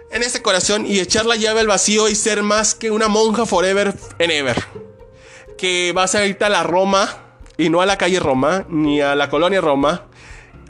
en 0.10 0.24
ese 0.24 0.42
corazón 0.42 0.86
y 0.88 1.00
echar 1.00 1.28
la 1.28 1.36
llave 1.36 1.60
al 1.60 1.68
vacío 1.68 2.10
y 2.10 2.16
ser 2.16 2.42
más 2.42 2.74
que 2.74 2.90
una 2.90 3.08
monja 3.08 3.46
forever 3.46 3.94
and 4.20 4.32
ever. 4.32 4.64
Que 5.60 5.92
vas 5.94 6.16
a 6.16 6.26
irte 6.26 6.44
a 6.44 6.50
la 6.50 6.64
Roma 6.64 7.38
y 7.58 7.70
no 7.70 7.82
a 7.82 7.86
la 7.86 8.00
calle 8.00 8.20
Roma 8.20 8.66
ni 8.68 9.00
a 9.00 9.14
la 9.14 9.30
colonia 9.30 9.62
Roma 9.62 10.08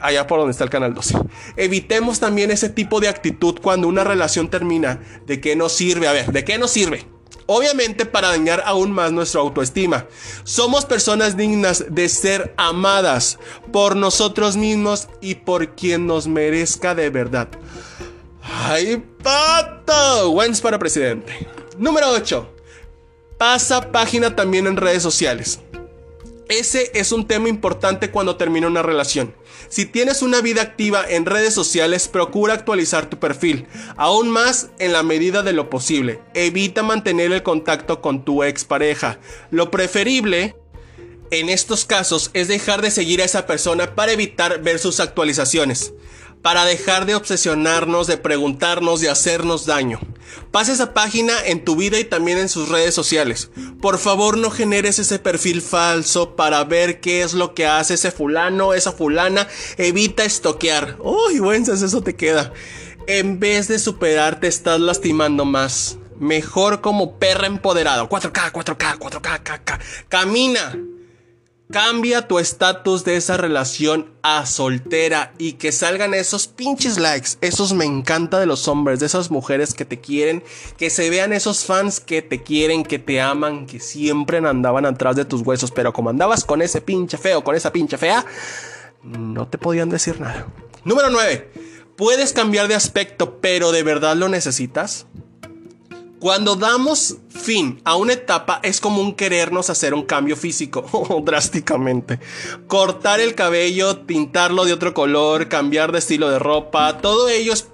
allá 0.08 0.28
por 0.28 0.40
donde 0.40 0.52
está 0.52 0.64
el 0.64 0.70
canal 0.70 0.94
12. 0.94 1.18
Evitemos 1.58 2.20
también 2.20 2.52
ese 2.52 2.70
tipo 2.70 3.00
de 3.00 3.08
actitud 3.08 3.60
cuando 3.62 3.88
una 3.88 4.04
relación 4.04 4.50
termina. 4.50 5.02
¿De 5.26 5.42
qué 5.42 5.56
nos 5.56 5.74
sirve? 5.74 6.08
A 6.08 6.14
ver, 6.14 6.32
¿de 6.32 6.44
qué 6.44 6.58
nos 6.58 6.72
sirve? 6.72 7.06
Obviamente 7.48 8.06
para 8.06 8.30
dañar 8.30 8.64
aún 8.66 8.92
más 8.92 9.12
nuestra 9.12 9.42
autoestima. 9.42 10.08
Somos 10.44 10.86
personas 10.86 11.38
dignas 11.38 11.86
de 11.90 12.10
ser 12.10 12.54
amadas 12.58 13.38
por 13.72 13.96
nosotros 13.96 14.58
mismos 14.58 15.10
y 15.22 15.36
por 15.36 15.76
quien 15.76 16.08
nos 16.08 16.28
merezca 16.28 16.96
de 16.96 17.10
verdad. 17.12 17.50
¡Ay, 18.42 19.04
pato! 19.22 20.32
Wens 20.32 20.62
para 20.62 20.80
presidente. 20.80 21.48
Número 21.78 22.10
8. 22.12 22.52
Pasa 23.38 23.92
página 23.92 24.36
también 24.36 24.66
en 24.66 24.78
redes 24.78 25.04
sociales. 25.04 25.60
Ese 26.50 26.92
es 26.94 27.12
un 27.12 27.28
tema 27.28 27.50
importante 27.50 28.12
cuando 28.12 28.36
termina 28.36 28.68
una 28.68 28.84
relación. 28.84 29.36
Si 29.68 29.86
tienes 29.86 30.22
una 30.22 30.42
vida 30.42 30.62
activa 30.62 31.04
en 31.08 31.26
redes 31.26 31.56
sociales, 31.56 32.08
procura 32.08 32.54
actualizar 32.54 33.10
tu 33.10 33.20
perfil, 33.20 33.66
aún 33.98 34.30
más 34.30 34.70
en 34.78 34.94
la 34.94 35.02
medida 35.02 35.42
de 35.42 35.54
lo 35.54 35.72
posible. 35.72 36.20
Evita 36.36 36.84
mantener 36.84 37.32
el 37.32 37.42
contacto 37.42 38.00
con 38.00 38.24
tu 38.24 38.44
expareja. 38.44 39.20
Lo 39.50 39.72
preferible 39.72 40.56
en 41.32 41.50
estos 41.50 41.86
casos 41.86 42.30
es 42.34 42.48
dejar 42.48 42.84
de 42.84 42.92
seguir 42.92 43.22
a 43.22 43.26
esa 43.26 43.48
persona 43.48 43.96
para 43.96 44.12
evitar 44.12 44.62
ver 44.62 44.78
sus 44.78 45.00
actualizaciones 45.00 45.94
para 46.46 46.64
dejar 46.64 47.08
de 47.08 47.16
obsesionarnos, 47.16 48.06
de 48.06 48.18
preguntarnos, 48.18 49.02
de 49.02 49.10
hacernos 49.10 49.66
daño. 49.66 50.00
Pasa 50.52 50.74
esa 50.74 50.94
página 50.94 51.34
en 51.44 51.66
tu 51.66 51.76
vida 51.76 51.98
y 51.98 52.04
también 52.04 52.38
en 52.38 52.50
sus 52.50 52.70
redes 52.70 52.94
sociales. 52.94 53.50
Por 53.82 53.98
favor, 53.98 54.38
no 54.38 54.52
generes 54.52 55.00
ese 55.00 55.18
perfil 55.18 55.64
falso 55.64 56.36
para 56.36 56.64
ver 56.64 57.00
qué 57.00 57.24
es 57.24 57.34
lo 57.34 57.56
que 57.56 57.66
hace 57.66 57.96
ese 57.96 58.12
fulano, 58.12 58.76
esa 58.76 58.92
fulana. 58.92 59.48
Evita 59.78 60.24
estoquear. 60.24 60.98
Uy, 61.00 61.40
buenas, 61.40 61.82
eso 61.82 62.04
te 62.04 62.16
queda. 62.16 62.54
En 63.08 63.40
vez 63.40 63.68
de 63.68 63.80
superar, 63.80 64.40
te 64.40 64.46
estás 64.46 64.80
lastimando 64.80 65.46
más. 65.46 65.98
Mejor 66.20 66.80
como 66.80 67.18
perra 67.18 67.48
empoderado. 67.48 68.08
4K, 68.08 68.52
4K, 68.52 69.00
4K, 69.00 69.44
4K. 69.44 69.80
Camina. 70.10 70.78
Cambia 71.72 72.28
tu 72.28 72.38
estatus 72.38 73.04
de 73.06 73.16
esa 73.16 73.38
relación 73.38 74.12
a 74.22 74.46
soltera 74.46 75.34
y 75.40 75.54
que 75.54 75.72
salgan 75.72 76.14
esos 76.14 76.48
pinches 76.48 77.00
likes. 77.00 77.32
Esos 77.42 77.74
me 77.74 77.86
encanta 77.86 78.40
de 78.40 78.46
los 78.46 78.68
hombres, 78.68 79.00
de 79.00 79.08
esas 79.08 79.32
mujeres 79.32 79.74
que 79.74 79.84
te 79.84 80.00
quieren, 80.00 80.44
que 80.78 80.92
se 80.92 81.10
vean 81.10 81.34
esos 81.34 81.66
fans 81.66 82.00
que 82.00 82.22
te 82.22 82.44
quieren, 82.44 82.84
que 82.84 83.00
te 83.00 83.20
aman, 83.20 83.66
que 83.66 83.80
siempre 83.80 84.38
andaban 84.38 84.86
atrás 84.86 85.16
de 85.16 85.26
tus 85.26 85.42
huesos, 85.42 85.72
pero 85.72 85.92
como 85.92 86.12
andabas 86.12 86.46
con 86.46 86.62
ese 86.62 86.82
pinche 86.82 87.18
feo, 87.18 87.44
con 87.44 87.56
esa 87.56 87.74
pinche 87.74 87.98
fea, 87.98 88.24
no 89.02 89.48
te 89.48 89.58
podían 89.58 89.90
decir 89.90 90.22
nada. 90.22 90.48
Número 90.84 91.10
9. 91.10 91.52
Puedes 91.96 92.32
cambiar 92.32 92.68
de 92.68 92.76
aspecto, 92.76 93.40
pero 93.40 93.72
¿de 93.72 93.82
verdad 93.82 94.16
lo 94.16 94.30
necesitas? 94.30 95.08
Cuando 96.20 96.56
damos 96.56 97.18
fin 97.30 97.82
a 97.84 97.98
una 97.98 98.14
etapa 98.14 98.62
es 98.64 98.80
común 98.80 99.16
querernos 99.16 99.70
hacer 99.70 99.94
un 99.94 100.04
cambio 100.04 100.38
físico 100.38 101.22
drásticamente. 101.26 102.20
Cortar 102.68 103.20
el 103.20 103.36
cabello, 103.36 103.98
tintarlo 103.98 104.64
de 104.64 104.74
otro 104.74 104.94
color, 104.94 105.50
cambiar 105.50 105.92
de 105.92 106.00
estilo 106.00 106.30
de 106.30 106.40
ropa, 106.40 107.00
todo 107.00 107.28
ello 107.28 107.52
es 107.54 107.68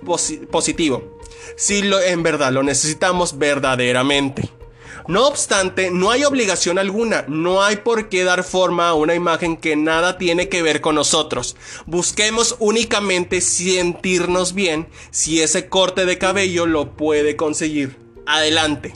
positivo. 0.51 1.19
Si 1.55 1.83
lo, 1.83 2.01
en 2.01 2.23
verdad 2.23 2.51
lo 2.51 2.63
necesitamos 2.63 3.37
verdaderamente. 3.37 4.49
No 5.07 5.27
obstante, 5.27 5.91
no 5.91 6.11
hay 6.11 6.23
obligación 6.23 6.77
alguna, 6.77 7.25
no 7.27 7.63
hay 7.63 7.77
por 7.77 8.09
qué 8.09 8.23
dar 8.23 8.43
forma 8.43 8.89
a 8.89 8.93
una 8.93 9.15
imagen 9.15 9.57
que 9.57 9.75
nada 9.75 10.17
tiene 10.17 10.47
que 10.47 10.61
ver 10.61 10.81
con 10.81 10.95
nosotros. 10.95 11.55
Busquemos 11.85 12.55
únicamente 12.59 13.41
sentirnos 13.41 14.53
bien 14.53 14.87
si 15.09 15.41
ese 15.41 15.69
corte 15.69 16.05
de 16.05 16.17
cabello 16.17 16.65
lo 16.65 16.95
puede 16.95 17.35
conseguir 17.35 18.10
adelante. 18.25 18.95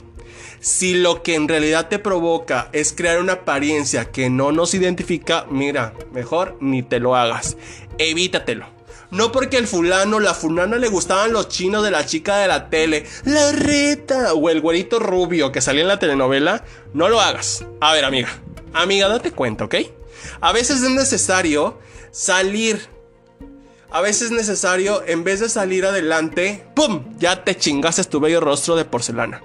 Si 0.60 0.94
lo 0.94 1.22
que 1.22 1.34
en 1.34 1.48
realidad 1.48 1.88
te 1.88 1.98
provoca 1.98 2.70
es 2.72 2.92
crear 2.92 3.20
una 3.20 3.34
apariencia 3.34 4.06
que 4.06 4.30
no 4.30 4.52
nos 4.52 4.74
identifica, 4.74 5.46
mira, 5.50 5.94
mejor 6.12 6.56
ni 6.60 6.82
te 6.82 6.98
lo 6.98 7.14
hagas. 7.14 7.56
Evítatelo. 7.98 8.66
No 9.10 9.30
porque 9.30 9.58
el 9.58 9.68
fulano, 9.68 10.18
la 10.18 10.34
fulana 10.34 10.76
le 10.76 10.88
gustaban 10.88 11.32
los 11.32 11.48
chinos 11.48 11.84
de 11.84 11.92
la 11.92 12.04
chica 12.04 12.38
de 12.38 12.48
la 12.48 12.68
tele, 12.68 13.06
la 13.24 13.52
reta, 13.52 14.34
o 14.34 14.50
el 14.50 14.60
güerito 14.60 14.98
rubio 14.98 15.52
que 15.52 15.60
salía 15.60 15.82
en 15.82 15.88
la 15.88 16.00
telenovela, 16.00 16.64
no 16.92 17.08
lo 17.08 17.20
hagas. 17.20 17.64
A 17.80 17.92
ver, 17.92 18.04
amiga, 18.04 18.28
amiga, 18.72 19.08
date 19.08 19.30
cuenta, 19.30 19.64
¿ok? 19.64 19.76
A 20.40 20.52
veces 20.52 20.82
es 20.82 20.90
necesario 20.90 21.78
salir 22.10 22.88
a 23.90 24.00
veces 24.00 24.22
es 24.22 24.30
necesario, 24.32 25.02
en 25.06 25.24
vez 25.24 25.40
de 25.40 25.48
salir 25.48 25.86
adelante, 25.86 26.64
¡pum! 26.74 27.04
Ya 27.18 27.44
te 27.44 27.56
chingaste 27.56 28.04
tu 28.04 28.20
bello 28.20 28.40
rostro 28.40 28.76
de 28.76 28.84
porcelana. 28.84 29.42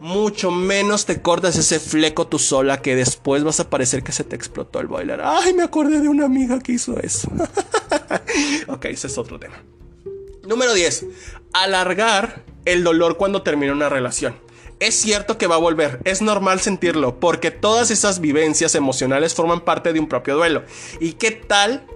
Mucho 0.00 0.50
menos 0.50 1.06
te 1.06 1.22
cortas 1.22 1.56
ese 1.56 1.78
fleco 1.78 2.26
tú 2.26 2.38
sola 2.38 2.82
que 2.82 2.96
después 2.96 3.44
vas 3.44 3.60
a 3.60 3.70
parecer 3.70 4.02
que 4.02 4.12
se 4.12 4.24
te 4.24 4.34
explotó 4.34 4.80
el 4.80 4.88
boiler. 4.88 5.20
Ay, 5.22 5.54
me 5.54 5.62
acordé 5.62 6.00
de 6.00 6.08
una 6.08 6.26
amiga 6.26 6.58
que 6.58 6.72
hizo 6.72 6.98
eso. 6.98 7.28
ok, 8.66 8.84
ese 8.86 9.06
es 9.06 9.18
otro 9.18 9.38
tema. 9.38 9.62
Número 10.44 10.74
10. 10.74 11.06
Alargar 11.52 12.42
el 12.64 12.82
dolor 12.82 13.16
cuando 13.16 13.42
termina 13.42 13.72
una 13.72 13.88
relación. 13.88 14.34
Es 14.80 14.96
cierto 14.96 15.38
que 15.38 15.46
va 15.46 15.54
a 15.54 15.58
volver, 15.58 16.00
es 16.02 16.22
normal 16.22 16.60
sentirlo, 16.60 17.20
porque 17.20 17.52
todas 17.52 17.92
esas 17.92 18.20
vivencias 18.20 18.74
emocionales 18.74 19.34
forman 19.34 19.60
parte 19.60 19.92
de 19.92 20.00
un 20.00 20.08
propio 20.08 20.34
duelo. 20.34 20.64
¿Y 20.98 21.12
qué 21.12 21.30
tal 21.30 21.86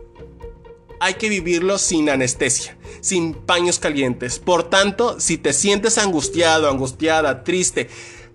hay 1.01 1.15
que 1.15 1.29
vivirlo 1.29 1.79
sin 1.79 2.09
anestesia, 2.11 2.77
sin 3.01 3.35
paños 3.35 3.79
calientes. 3.79 4.39
Por 4.39 4.65
tanto, 4.65 5.21
si 5.21 5.39
te 5.39 5.53
sientes 5.53 5.99
angustiado, 5.99 6.69
angustiada, 6.69 7.45
triste, 7.45 7.89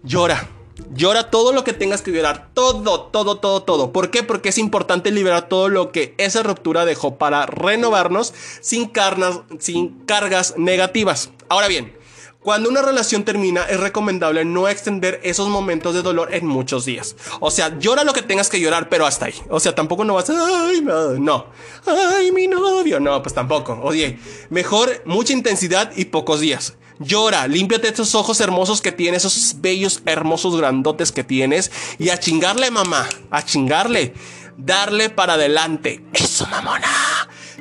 llora. 0.03 0.49
Llora 0.93 1.29
todo 1.29 1.53
lo 1.53 1.63
que 1.63 1.73
tengas 1.73 2.01
que 2.01 2.11
llorar. 2.11 2.49
Todo, 2.53 3.03
todo, 3.03 3.37
todo, 3.37 3.63
todo. 3.63 3.91
¿Por 3.91 4.09
qué? 4.09 4.23
Porque 4.23 4.49
es 4.49 4.57
importante 4.57 5.11
liberar 5.11 5.47
todo 5.47 5.69
lo 5.69 5.91
que 5.91 6.15
esa 6.17 6.43
ruptura 6.43 6.85
dejó 6.85 7.17
para 7.17 7.45
renovarnos 7.45 8.33
sin, 8.61 8.91
sin 9.59 9.89
cargas 10.05 10.55
negativas. 10.57 11.31
Ahora 11.49 11.67
bien, 11.67 11.93
cuando 12.43 12.69
una 12.69 12.81
relación 12.81 13.23
termina, 13.23 13.65
es 13.65 13.79
recomendable 13.79 14.43
no 14.45 14.67
extender 14.67 15.19
esos 15.23 15.47
momentos 15.47 15.93
de 15.93 16.01
dolor 16.01 16.33
en 16.33 16.47
muchos 16.47 16.85
días. 16.85 17.15
O 17.39 17.51
sea, 17.51 17.77
llora 17.77 18.03
lo 18.03 18.13
que 18.13 18.23
tengas 18.23 18.49
que 18.49 18.59
llorar, 18.59 18.89
pero 18.89 19.05
hasta 19.05 19.27
ahí. 19.27 19.35
O 19.49 19.59
sea, 19.59 19.75
tampoco 19.75 20.03
no 20.05 20.15
vas 20.15 20.31
a, 20.31 20.67
ay, 20.67 20.81
no, 20.81 21.45
ay, 21.85 22.31
mi 22.31 22.47
novio. 22.47 22.99
No, 22.99 23.21
pues 23.21 23.35
tampoco. 23.35 23.79
Oye, 23.83 24.17
mejor 24.49 25.03
mucha 25.05 25.33
intensidad 25.33 25.91
y 25.95 26.05
pocos 26.05 26.39
días. 26.39 26.73
Llora, 26.97 27.47
límpiate 27.47 27.89
esos 27.89 28.15
ojos 28.15 28.41
hermosos 28.41 28.81
que 28.81 28.91
tienes, 28.91 29.23
esos 29.23 29.61
bellos, 29.61 30.01
hermosos, 30.07 30.57
grandotes 30.57 31.11
que 31.11 31.23
tienes. 31.23 31.71
Y 31.99 32.09
a 32.09 32.19
chingarle, 32.19 32.71
mamá, 32.71 33.07
a 33.29 33.45
chingarle. 33.45 34.15
Darle 34.57 35.11
para 35.11 35.33
adelante. 35.33 36.03
Eso, 36.13 36.47
mamona. 36.47 36.89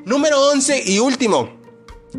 Número 0.06 0.40
11 0.52 0.84
y 0.86 1.00
último. 1.00 1.50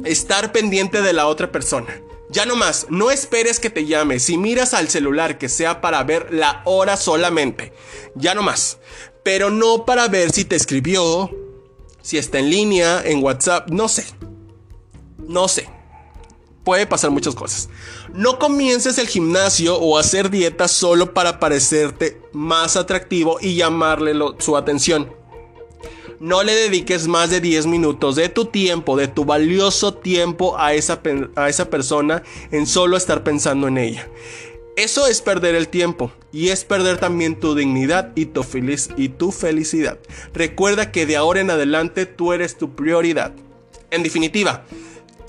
Estar 0.03 0.51
pendiente 0.51 1.01
de 1.01 1.13
la 1.13 1.25
otra 1.25 1.51
persona. 1.51 2.01
Ya 2.31 2.45
no 2.45 2.55
más, 2.55 2.87
no 2.89 3.11
esperes 3.11 3.59
que 3.59 3.69
te 3.69 3.85
llame. 3.85 4.19
Si 4.19 4.37
miras 4.37 4.73
al 4.73 4.87
celular 4.87 5.37
que 5.37 5.49
sea 5.49 5.81
para 5.81 6.01
ver 6.03 6.33
la 6.33 6.61
hora 6.63 6.95
solamente. 6.95 7.73
Ya 8.15 8.33
no 8.33 8.41
más. 8.41 8.77
Pero 9.21 9.49
no 9.49 9.85
para 9.85 10.07
ver 10.07 10.31
si 10.31 10.45
te 10.45 10.55
escribió, 10.55 11.29
si 12.01 12.17
está 12.17 12.39
en 12.39 12.49
línea, 12.49 13.01
en 13.03 13.21
WhatsApp, 13.21 13.69
no 13.69 13.89
sé. 13.89 14.05
No 15.17 15.49
sé. 15.49 15.69
Puede 16.63 16.87
pasar 16.87 17.11
muchas 17.11 17.35
cosas. 17.35 17.69
No 18.13 18.39
comiences 18.39 18.97
el 18.97 19.07
gimnasio 19.07 19.77
o 19.77 19.97
hacer 19.97 20.29
dieta 20.29 20.69
solo 20.69 21.13
para 21.13 21.39
parecerte 21.39 22.21
más 22.31 22.77
atractivo 22.77 23.39
y 23.41 23.55
llamarle 23.55 24.13
su 24.39 24.55
atención. 24.55 25.20
No 26.21 26.43
le 26.43 26.53
dediques 26.53 27.07
más 27.07 27.31
de 27.31 27.41
10 27.41 27.65
minutos 27.65 28.15
de 28.15 28.29
tu 28.29 28.45
tiempo, 28.45 28.95
de 28.95 29.07
tu 29.07 29.25
valioso 29.25 29.95
tiempo 29.95 30.55
a 30.55 30.75
esa, 30.75 31.01
a 31.35 31.49
esa 31.49 31.71
persona 31.71 32.21
en 32.51 32.67
solo 32.67 32.95
estar 32.95 33.23
pensando 33.23 33.67
en 33.67 33.79
ella. 33.79 34.07
Eso 34.77 35.07
es 35.07 35.19
perder 35.19 35.55
el 35.55 35.67
tiempo 35.67 36.11
y 36.31 36.49
es 36.49 36.63
perder 36.63 36.99
también 36.99 37.39
tu 37.39 37.55
dignidad 37.55 38.11
y 38.13 38.27
tu, 38.27 38.45
y 38.97 39.09
tu 39.09 39.31
felicidad. 39.31 39.97
Recuerda 40.31 40.91
que 40.91 41.07
de 41.07 41.17
ahora 41.17 41.41
en 41.41 41.49
adelante 41.49 42.05
tú 42.05 42.33
eres 42.33 42.55
tu 42.55 42.75
prioridad. 42.75 43.33
En 43.89 44.03
definitiva, 44.03 44.63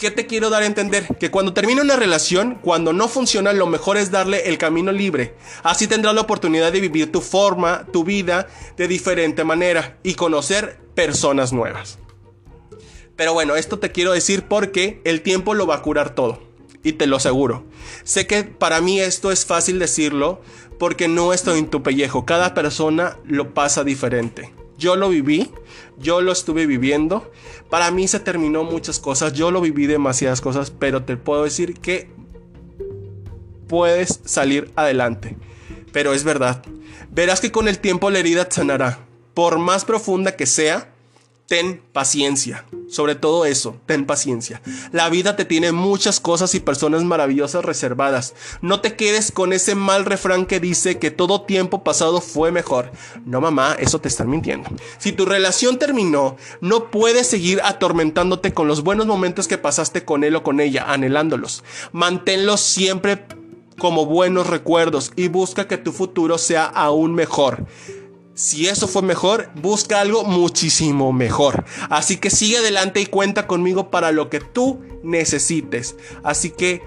¿qué 0.02 0.10
te 0.10 0.26
quiero 0.26 0.50
dar 0.50 0.64
a 0.64 0.66
entender? 0.66 1.06
Que 1.20 1.30
cuando 1.30 1.54
termina 1.54 1.80
una 1.80 1.94
relación, 1.94 2.58
cuando 2.60 2.92
no 2.92 3.06
funciona, 3.06 3.52
lo 3.52 3.68
mejor 3.68 3.96
es 3.96 4.10
darle 4.10 4.48
el 4.48 4.58
camino 4.58 4.90
libre. 4.90 5.36
Así 5.62 5.86
tendrás 5.86 6.12
la 6.12 6.22
oportunidad 6.22 6.72
de 6.72 6.80
vivir 6.80 7.12
tu 7.12 7.20
forma, 7.20 7.86
tu 7.92 8.02
vida 8.02 8.48
de 8.76 8.88
diferente 8.88 9.44
manera 9.44 9.98
y 10.02 10.14
conocer 10.14 10.80
personas 10.96 11.52
nuevas. 11.52 12.00
Pero 13.14 13.32
bueno, 13.32 13.54
esto 13.54 13.78
te 13.78 13.92
quiero 13.92 14.10
decir 14.10 14.42
porque 14.48 15.00
el 15.04 15.22
tiempo 15.22 15.54
lo 15.54 15.68
va 15.68 15.76
a 15.76 15.82
curar 15.82 16.16
todo 16.16 16.42
y 16.82 16.94
te 16.94 17.06
lo 17.06 17.18
aseguro. 17.18 17.64
Sé 18.02 18.26
que 18.26 18.42
para 18.42 18.80
mí 18.80 18.98
esto 18.98 19.30
es 19.30 19.46
fácil 19.46 19.78
decirlo 19.78 20.42
porque 20.80 21.06
no 21.06 21.32
estoy 21.32 21.60
en 21.60 21.70
tu 21.70 21.84
pellejo. 21.84 22.26
Cada 22.26 22.54
persona 22.54 23.18
lo 23.24 23.54
pasa 23.54 23.84
diferente. 23.84 24.52
Yo 24.78 24.96
lo 24.96 25.10
viví, 25.10 25.48
yo 25.96 26.20
lo 26.22 26.32
estuve 26.32 26.66
viviendo. 26.66 27.30
Para 27.72 27.90
mí 27.90 28.06
se 28.06 28.20
terminó 28.20 28.64
muchas 28.64 28.98
cosas, 28.98 29.32
yo 29.32 29.50
lo 29.50 29.62
viví 29.62 29.86
demasiadas 29.86 30.42
cosas, 30.42 30.70
pero 30.70 31.04
te 31.04 31.16
puedo 31.16 31.44
decir 31.44 31.72
que 31.80 32.10
puedes 33.66 34.20
salir 34.26 34.70
adelante. 34.76 35.38
Pero 35.90 36.12
es 36.12 36.22
verdad. 36.22 36.62
Verás 37.10 37.40
que 37.40 37.50
con 37.50 37.68
el 37.68 37.78
tiempo 37.78 38.10
la 38.10 38.18
herida 38.18 38.46
sanará. 38.50 38.98
Por 39.32 39.58
más 39.58 39.86
profunda 39.86 40.36
que 40.36 40.44
sea, 40.44 40.91
ten 41.52 41.82
paciencia. 41.92 42.64
Sobre 42.88 43.14
todo 43.14 43.44
eso, 43.44 43.76
ten 43.84 44.06
paciencia. 44.06 44.62
La 44.90 45.10
vida 45.10 45.36
te 45.36 45.44
tiene 45.44 45.70
muchas 45.70 46.18
cosas 46.18 46.54
y 46.54 46.60
personas 46.60 47.04
maravillosas 47.04 47.62
reservadas. 47.62 48.34
No 48.62 48.80
te 48.80 48.96
quedes 48.96 49.30
con 49.30 49.52
ese 49.52 49.74
mal 49.74 50.06
refrán 50.06 50.46
que 50.46 50.60
dice 50.60 50.98
que 50.98 51.10
todo 51.10 51.42
tiempo 51.42 51.84
pasado 51.84 52.22
fue 52.22 52.52
mejor. 52.52 52.90
No 53.26 53.42
mamá, 53.42 53.76
eso 53.78 54.00
te 54.00 54.08
están 54.08 54.30
mintiendo. 54.30 54.70
Si 54.96 55.12
tu 55.12 55.26
relación 55.26 55.78
terminó, 55.78 56.38
no 56.62 56.90
puedes 56.90 57.26
seguir 57.26 57.60
atormentándote 57.62 58.54
con 58.54 58.66
los 58.66 58.82
buenos 58.82 59.04
momentos 59.04 59.46
que 59.46 59.58
pasaste 59.58 60.06
con 60.06 60.24
él 60.24 60.36
o 60.36 60.42
con 60.42 60.58
ella, 60.58 60.86
anhelándolos. 60.90 61.64
Manténlos 61.92 62.62
siempre 62.62 63.26
como 63.76 64.06
buenos 64.06 64.46
recuerdos 64.46 65.12
y 65.16 65.28
busca 65.28 65.68
que 65.68 65.76
tu 65.76 65.92
futuro 65.92 66.38
sea 66.38 66.64
aún 66.64 67.14
mejor. 67.14 67.66
Si 68.34 68.66
eso 68.66 68.88
fue 68.88 69.02
mejor, 69.02 69.50
busca 69.54 70.00
algo 70.00 70.24
muchísimo 70.24 71.12
mejor. 71.12 71.64
Así 71.90 72.16
que 72.16 72.30
sigue 72.30 72.58
adelante 72.58 73.00
y 73.00 73.06
cuenta 73.06 73.46
conmigo 73.46 73.90
para 73.90 74.10
lo 74.10 74.30
que 74.30 74.40
tú 74.40 74.80
necesites. 75.02 75.96
Así 76.22 76.50
que 76.50 76.82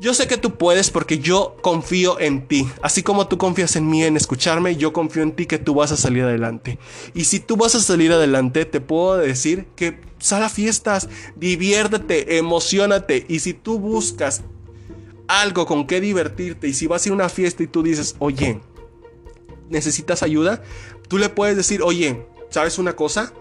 yo 0.00 0.14
sé 0.14 0.26
que 0.26 0.36
tú 0.36 0.58
puedes 0.58 0.90
porque 0.90 1.20
yo 1.20 1.56
confío 1.62 2.18
en 2.18 2.48
ti. 2.48 2.68
Así 2.82 3.04
como 3.04 3.28
tú 3.28 3.38
confías 3.38 3.76
en 3.76 3.88
mí 3.88 4.02
en 4.02 4.16
escucharme, 4.16 4.74
yo 4.74 4.92
confío 4.92 5.22
en 5.22 5.30
ti 5.30 5.46
que 5.46 5.60
tú 5.60 5.74
vas 5.74 5.92
a 5.92 5.96
salir 5.96 6.24
adelante. 6.24 6.80
Y 7.14 7.24
si 7.24 7.38
tú 7.38 7.56
vas 7.56 7.76
a 7.76 7.80
salir 7.80 8.10
adelante, 8.10 8.64
te 8.64 8.80
puedo 8.80 9.18
decir 9.18 9.66
que 9.76 10.00
sal 10.18 10.42
a 10.42 10.48
fiestas, 10.48 11.08
diviértete, 11.36 12.36
emocionate. 12.36 13.26
Y 13.28 13.38
si 13.38 13.54
tú 13.54 13.78
buscas 13.78 14.42
algo 15.28 15.66
con 15.66 15.86
que 15.86 16.00
divertirte 16.00 16.66
y 16.66 16.74
si 16.74 16.88
vas 16.88 17.06
a 17.06 17.10
a 17.10 17.12
una 17.12 17.28
fiesta 17.28 17.62
y 17.62 17.68
tú 17.68 17.84
dices, 17.84 18.16
oye, 18.18 18.60
necesitas 19.72 20.22
ayuda, 20.22 20.62
tú 21.08 21.18
le 21.18 21.28
puedes 21.28 21.56
decir, 21.56 21.82
oye, 21.82 22.24
¿sabes 22.50 22.78
una 22.78 22.94
cosa? 22.94 23.32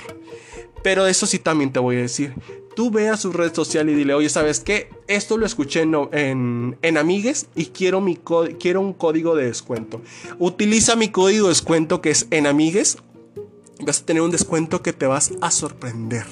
Pero 0.89 1.07
eso 1.07 1.27
sí 1.27 1.39
también 1.39 1.71
te 1.71 1.81
voy 1.81 1.97
a 1.97 2.01
decir. 2.01 2.33
Tú 2.75 2.91
ve 2.91 3.11
a 3.11 3.19
su 3.19 3.31
red 3.31 3.53
social 3.53 3.91
y 3.91 3.95
dile, 3.95 4.15
oye, 4.15 4.31
¿sabes 4.31 4.61
qué? 4.61 4.89
Esto 5.07 5.37
lo 5.37 5.45
escuché 5.45 5.83
en, 5.83 6.79
en, 6.81 6.97
Amigues 6.97 7.49
y 7.55 7.67
quiero, 7.67 8.01
mi 8.01 8.19
quiero 8.59 8.81
un 8.81 8.95
código 8.95 9.37
de 9.37 9.45
descuento. 9.45 10.01
Utiliza 10.39 10.97
mi 10.97 11.11
código 11.11 11.45
de 11.45 11.51
descuento 11.51 12.01
que 12.01 12.09
es 12.09 12.27
en 12.31 12.47
Amigues. 12.47 12.97
Vas 13.85 14.01
a 14.01 14.07
tener 14.07 14.23
un 14.23 14.31
descuento 14.31 14.81
que 14.81 14.95
te 14.95 15.07
vas 15.07 15.33
a 15.43 15.51
sorprender 15.51 16.25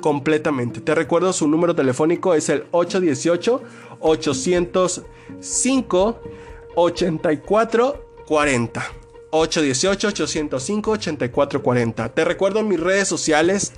completamente. 0.00 0.80
Te 0.80 0.94
recuerdo 0.94 1.30
su 1.34 1.46
número 1.46 1.74
telefónico 1.74 2.32
es 2.32 2.48
el 2.48 2.64
818 2.70 3.62
805 4.00 6.22
8440. 6.76 8.97
818-805-8440. 9.30 12.14
Te 12.14 12.24
recuerdo 12.24 12.62
mis 12.62 12.80
redes 12.80 13.08
sociales. 13.08 13.72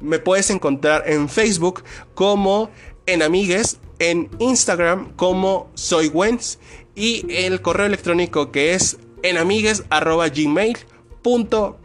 Me 0.00 0.18
puedes 0.18 0.50
encontrar 0.50 1.04
en 1.06 1.28
Facebook 1.28 1.84
como 2.14 2.70
en 3.06 3.22
Amigues, 3.22 3.78
en 3.98 4.30
Instagram 4.38 5.12
como 5.16 5.70
Soy 5.74 6.08
Wens 6.08 6.58
y 6.94 7.24
el 7.30 7.62
correo 7.62 7.86
electrónico 7.86 8.52
que 8.52 8.74
es 8.74 8.98
enamigues.gmail.com. 9.22 11.81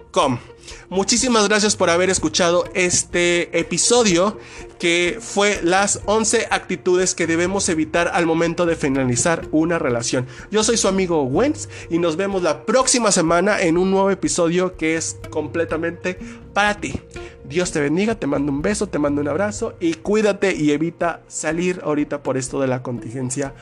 Muchísimas 0.90 1.48
gracias 1.48 1.76
por 1.76 1.90
haber 1.90 2.10
escuchado 2.10 2.66
este 2.74 3.58
episodio 3.58 4.38
que 4.80 5.20
fue 5.22 5.60
las 5.64 6.02
11 6.06 6.48
actitudes 6.50 7.14
que 7.14 7.28
debemos 7.28 7.70
evitar 7.70 8.10
al 8.14 8.26
momento 8.26 8.66
de 8.66 8.76
finalizar 8.76 9.48
una 9.52 9.80
relación. 9.80 10.26
Yo 10.50 10.64
soy 10.64 10.78
su 10.78 10.88
amigo 10.88 11.24
Wens 11.24 11.70
y 11.90 12.00
nos 12.00 12.16
vemos 12.16 12.42
la 12.42 12.66
próxima 12.66 13.12
semana 13.12 13.62
en 13.62 13.78
un 13.78 13.92
nuevo 13.92 14.10
episodio 14.10 14.76
que 14.76 14.96
es 14.96 15.18
completamente 15.30 16.18
para 16.54 16.80
ti. 16.80 16.94
Dios 17.44 17.72
te 17.72 17.80
bendiga, 17.80 18.16
te 18.16 18.28
mando 18.28 18.52
un 18.52 18.62
beso, 18.62 18.88
te 18.88 19.00
mando 19.00 19.22
un 19.22 19.28
abrazo 19.28 19.76
y 19.80 19.94
cuídate 19.94 20.56
y 20.56 20.72
evita 20.72 21.22
salir 21.28 21.80
ahorita 21.84 22.24
por 22.24 22.38
esto 22.38 22.60
de 22.60 22.68
la 22.68 22.82
contingencia, 22.82 23.54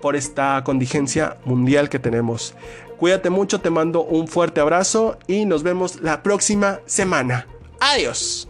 por 0.00 0.16
esta 0.16 0.62
contingencia 0.64 1.38
mundial 1.44 1.88
que 1.88 1.98
tenemos. 1.98 2.54
Cuídate 2.98 3.30
mucho, 3.30 3.60
te 3.60 3.70
mando 3.70 4.02
un 4.02 4.26
fuerte 4.26 4.60
abrazo 4.60 5.18
y 5.26 5.44
nos 5.44 5.62
vemos 5.62 6.00
la 6.00 6.22
próxima 6.22 6.80
semana. 6.86 7.46
Adiós. 7.80 8.48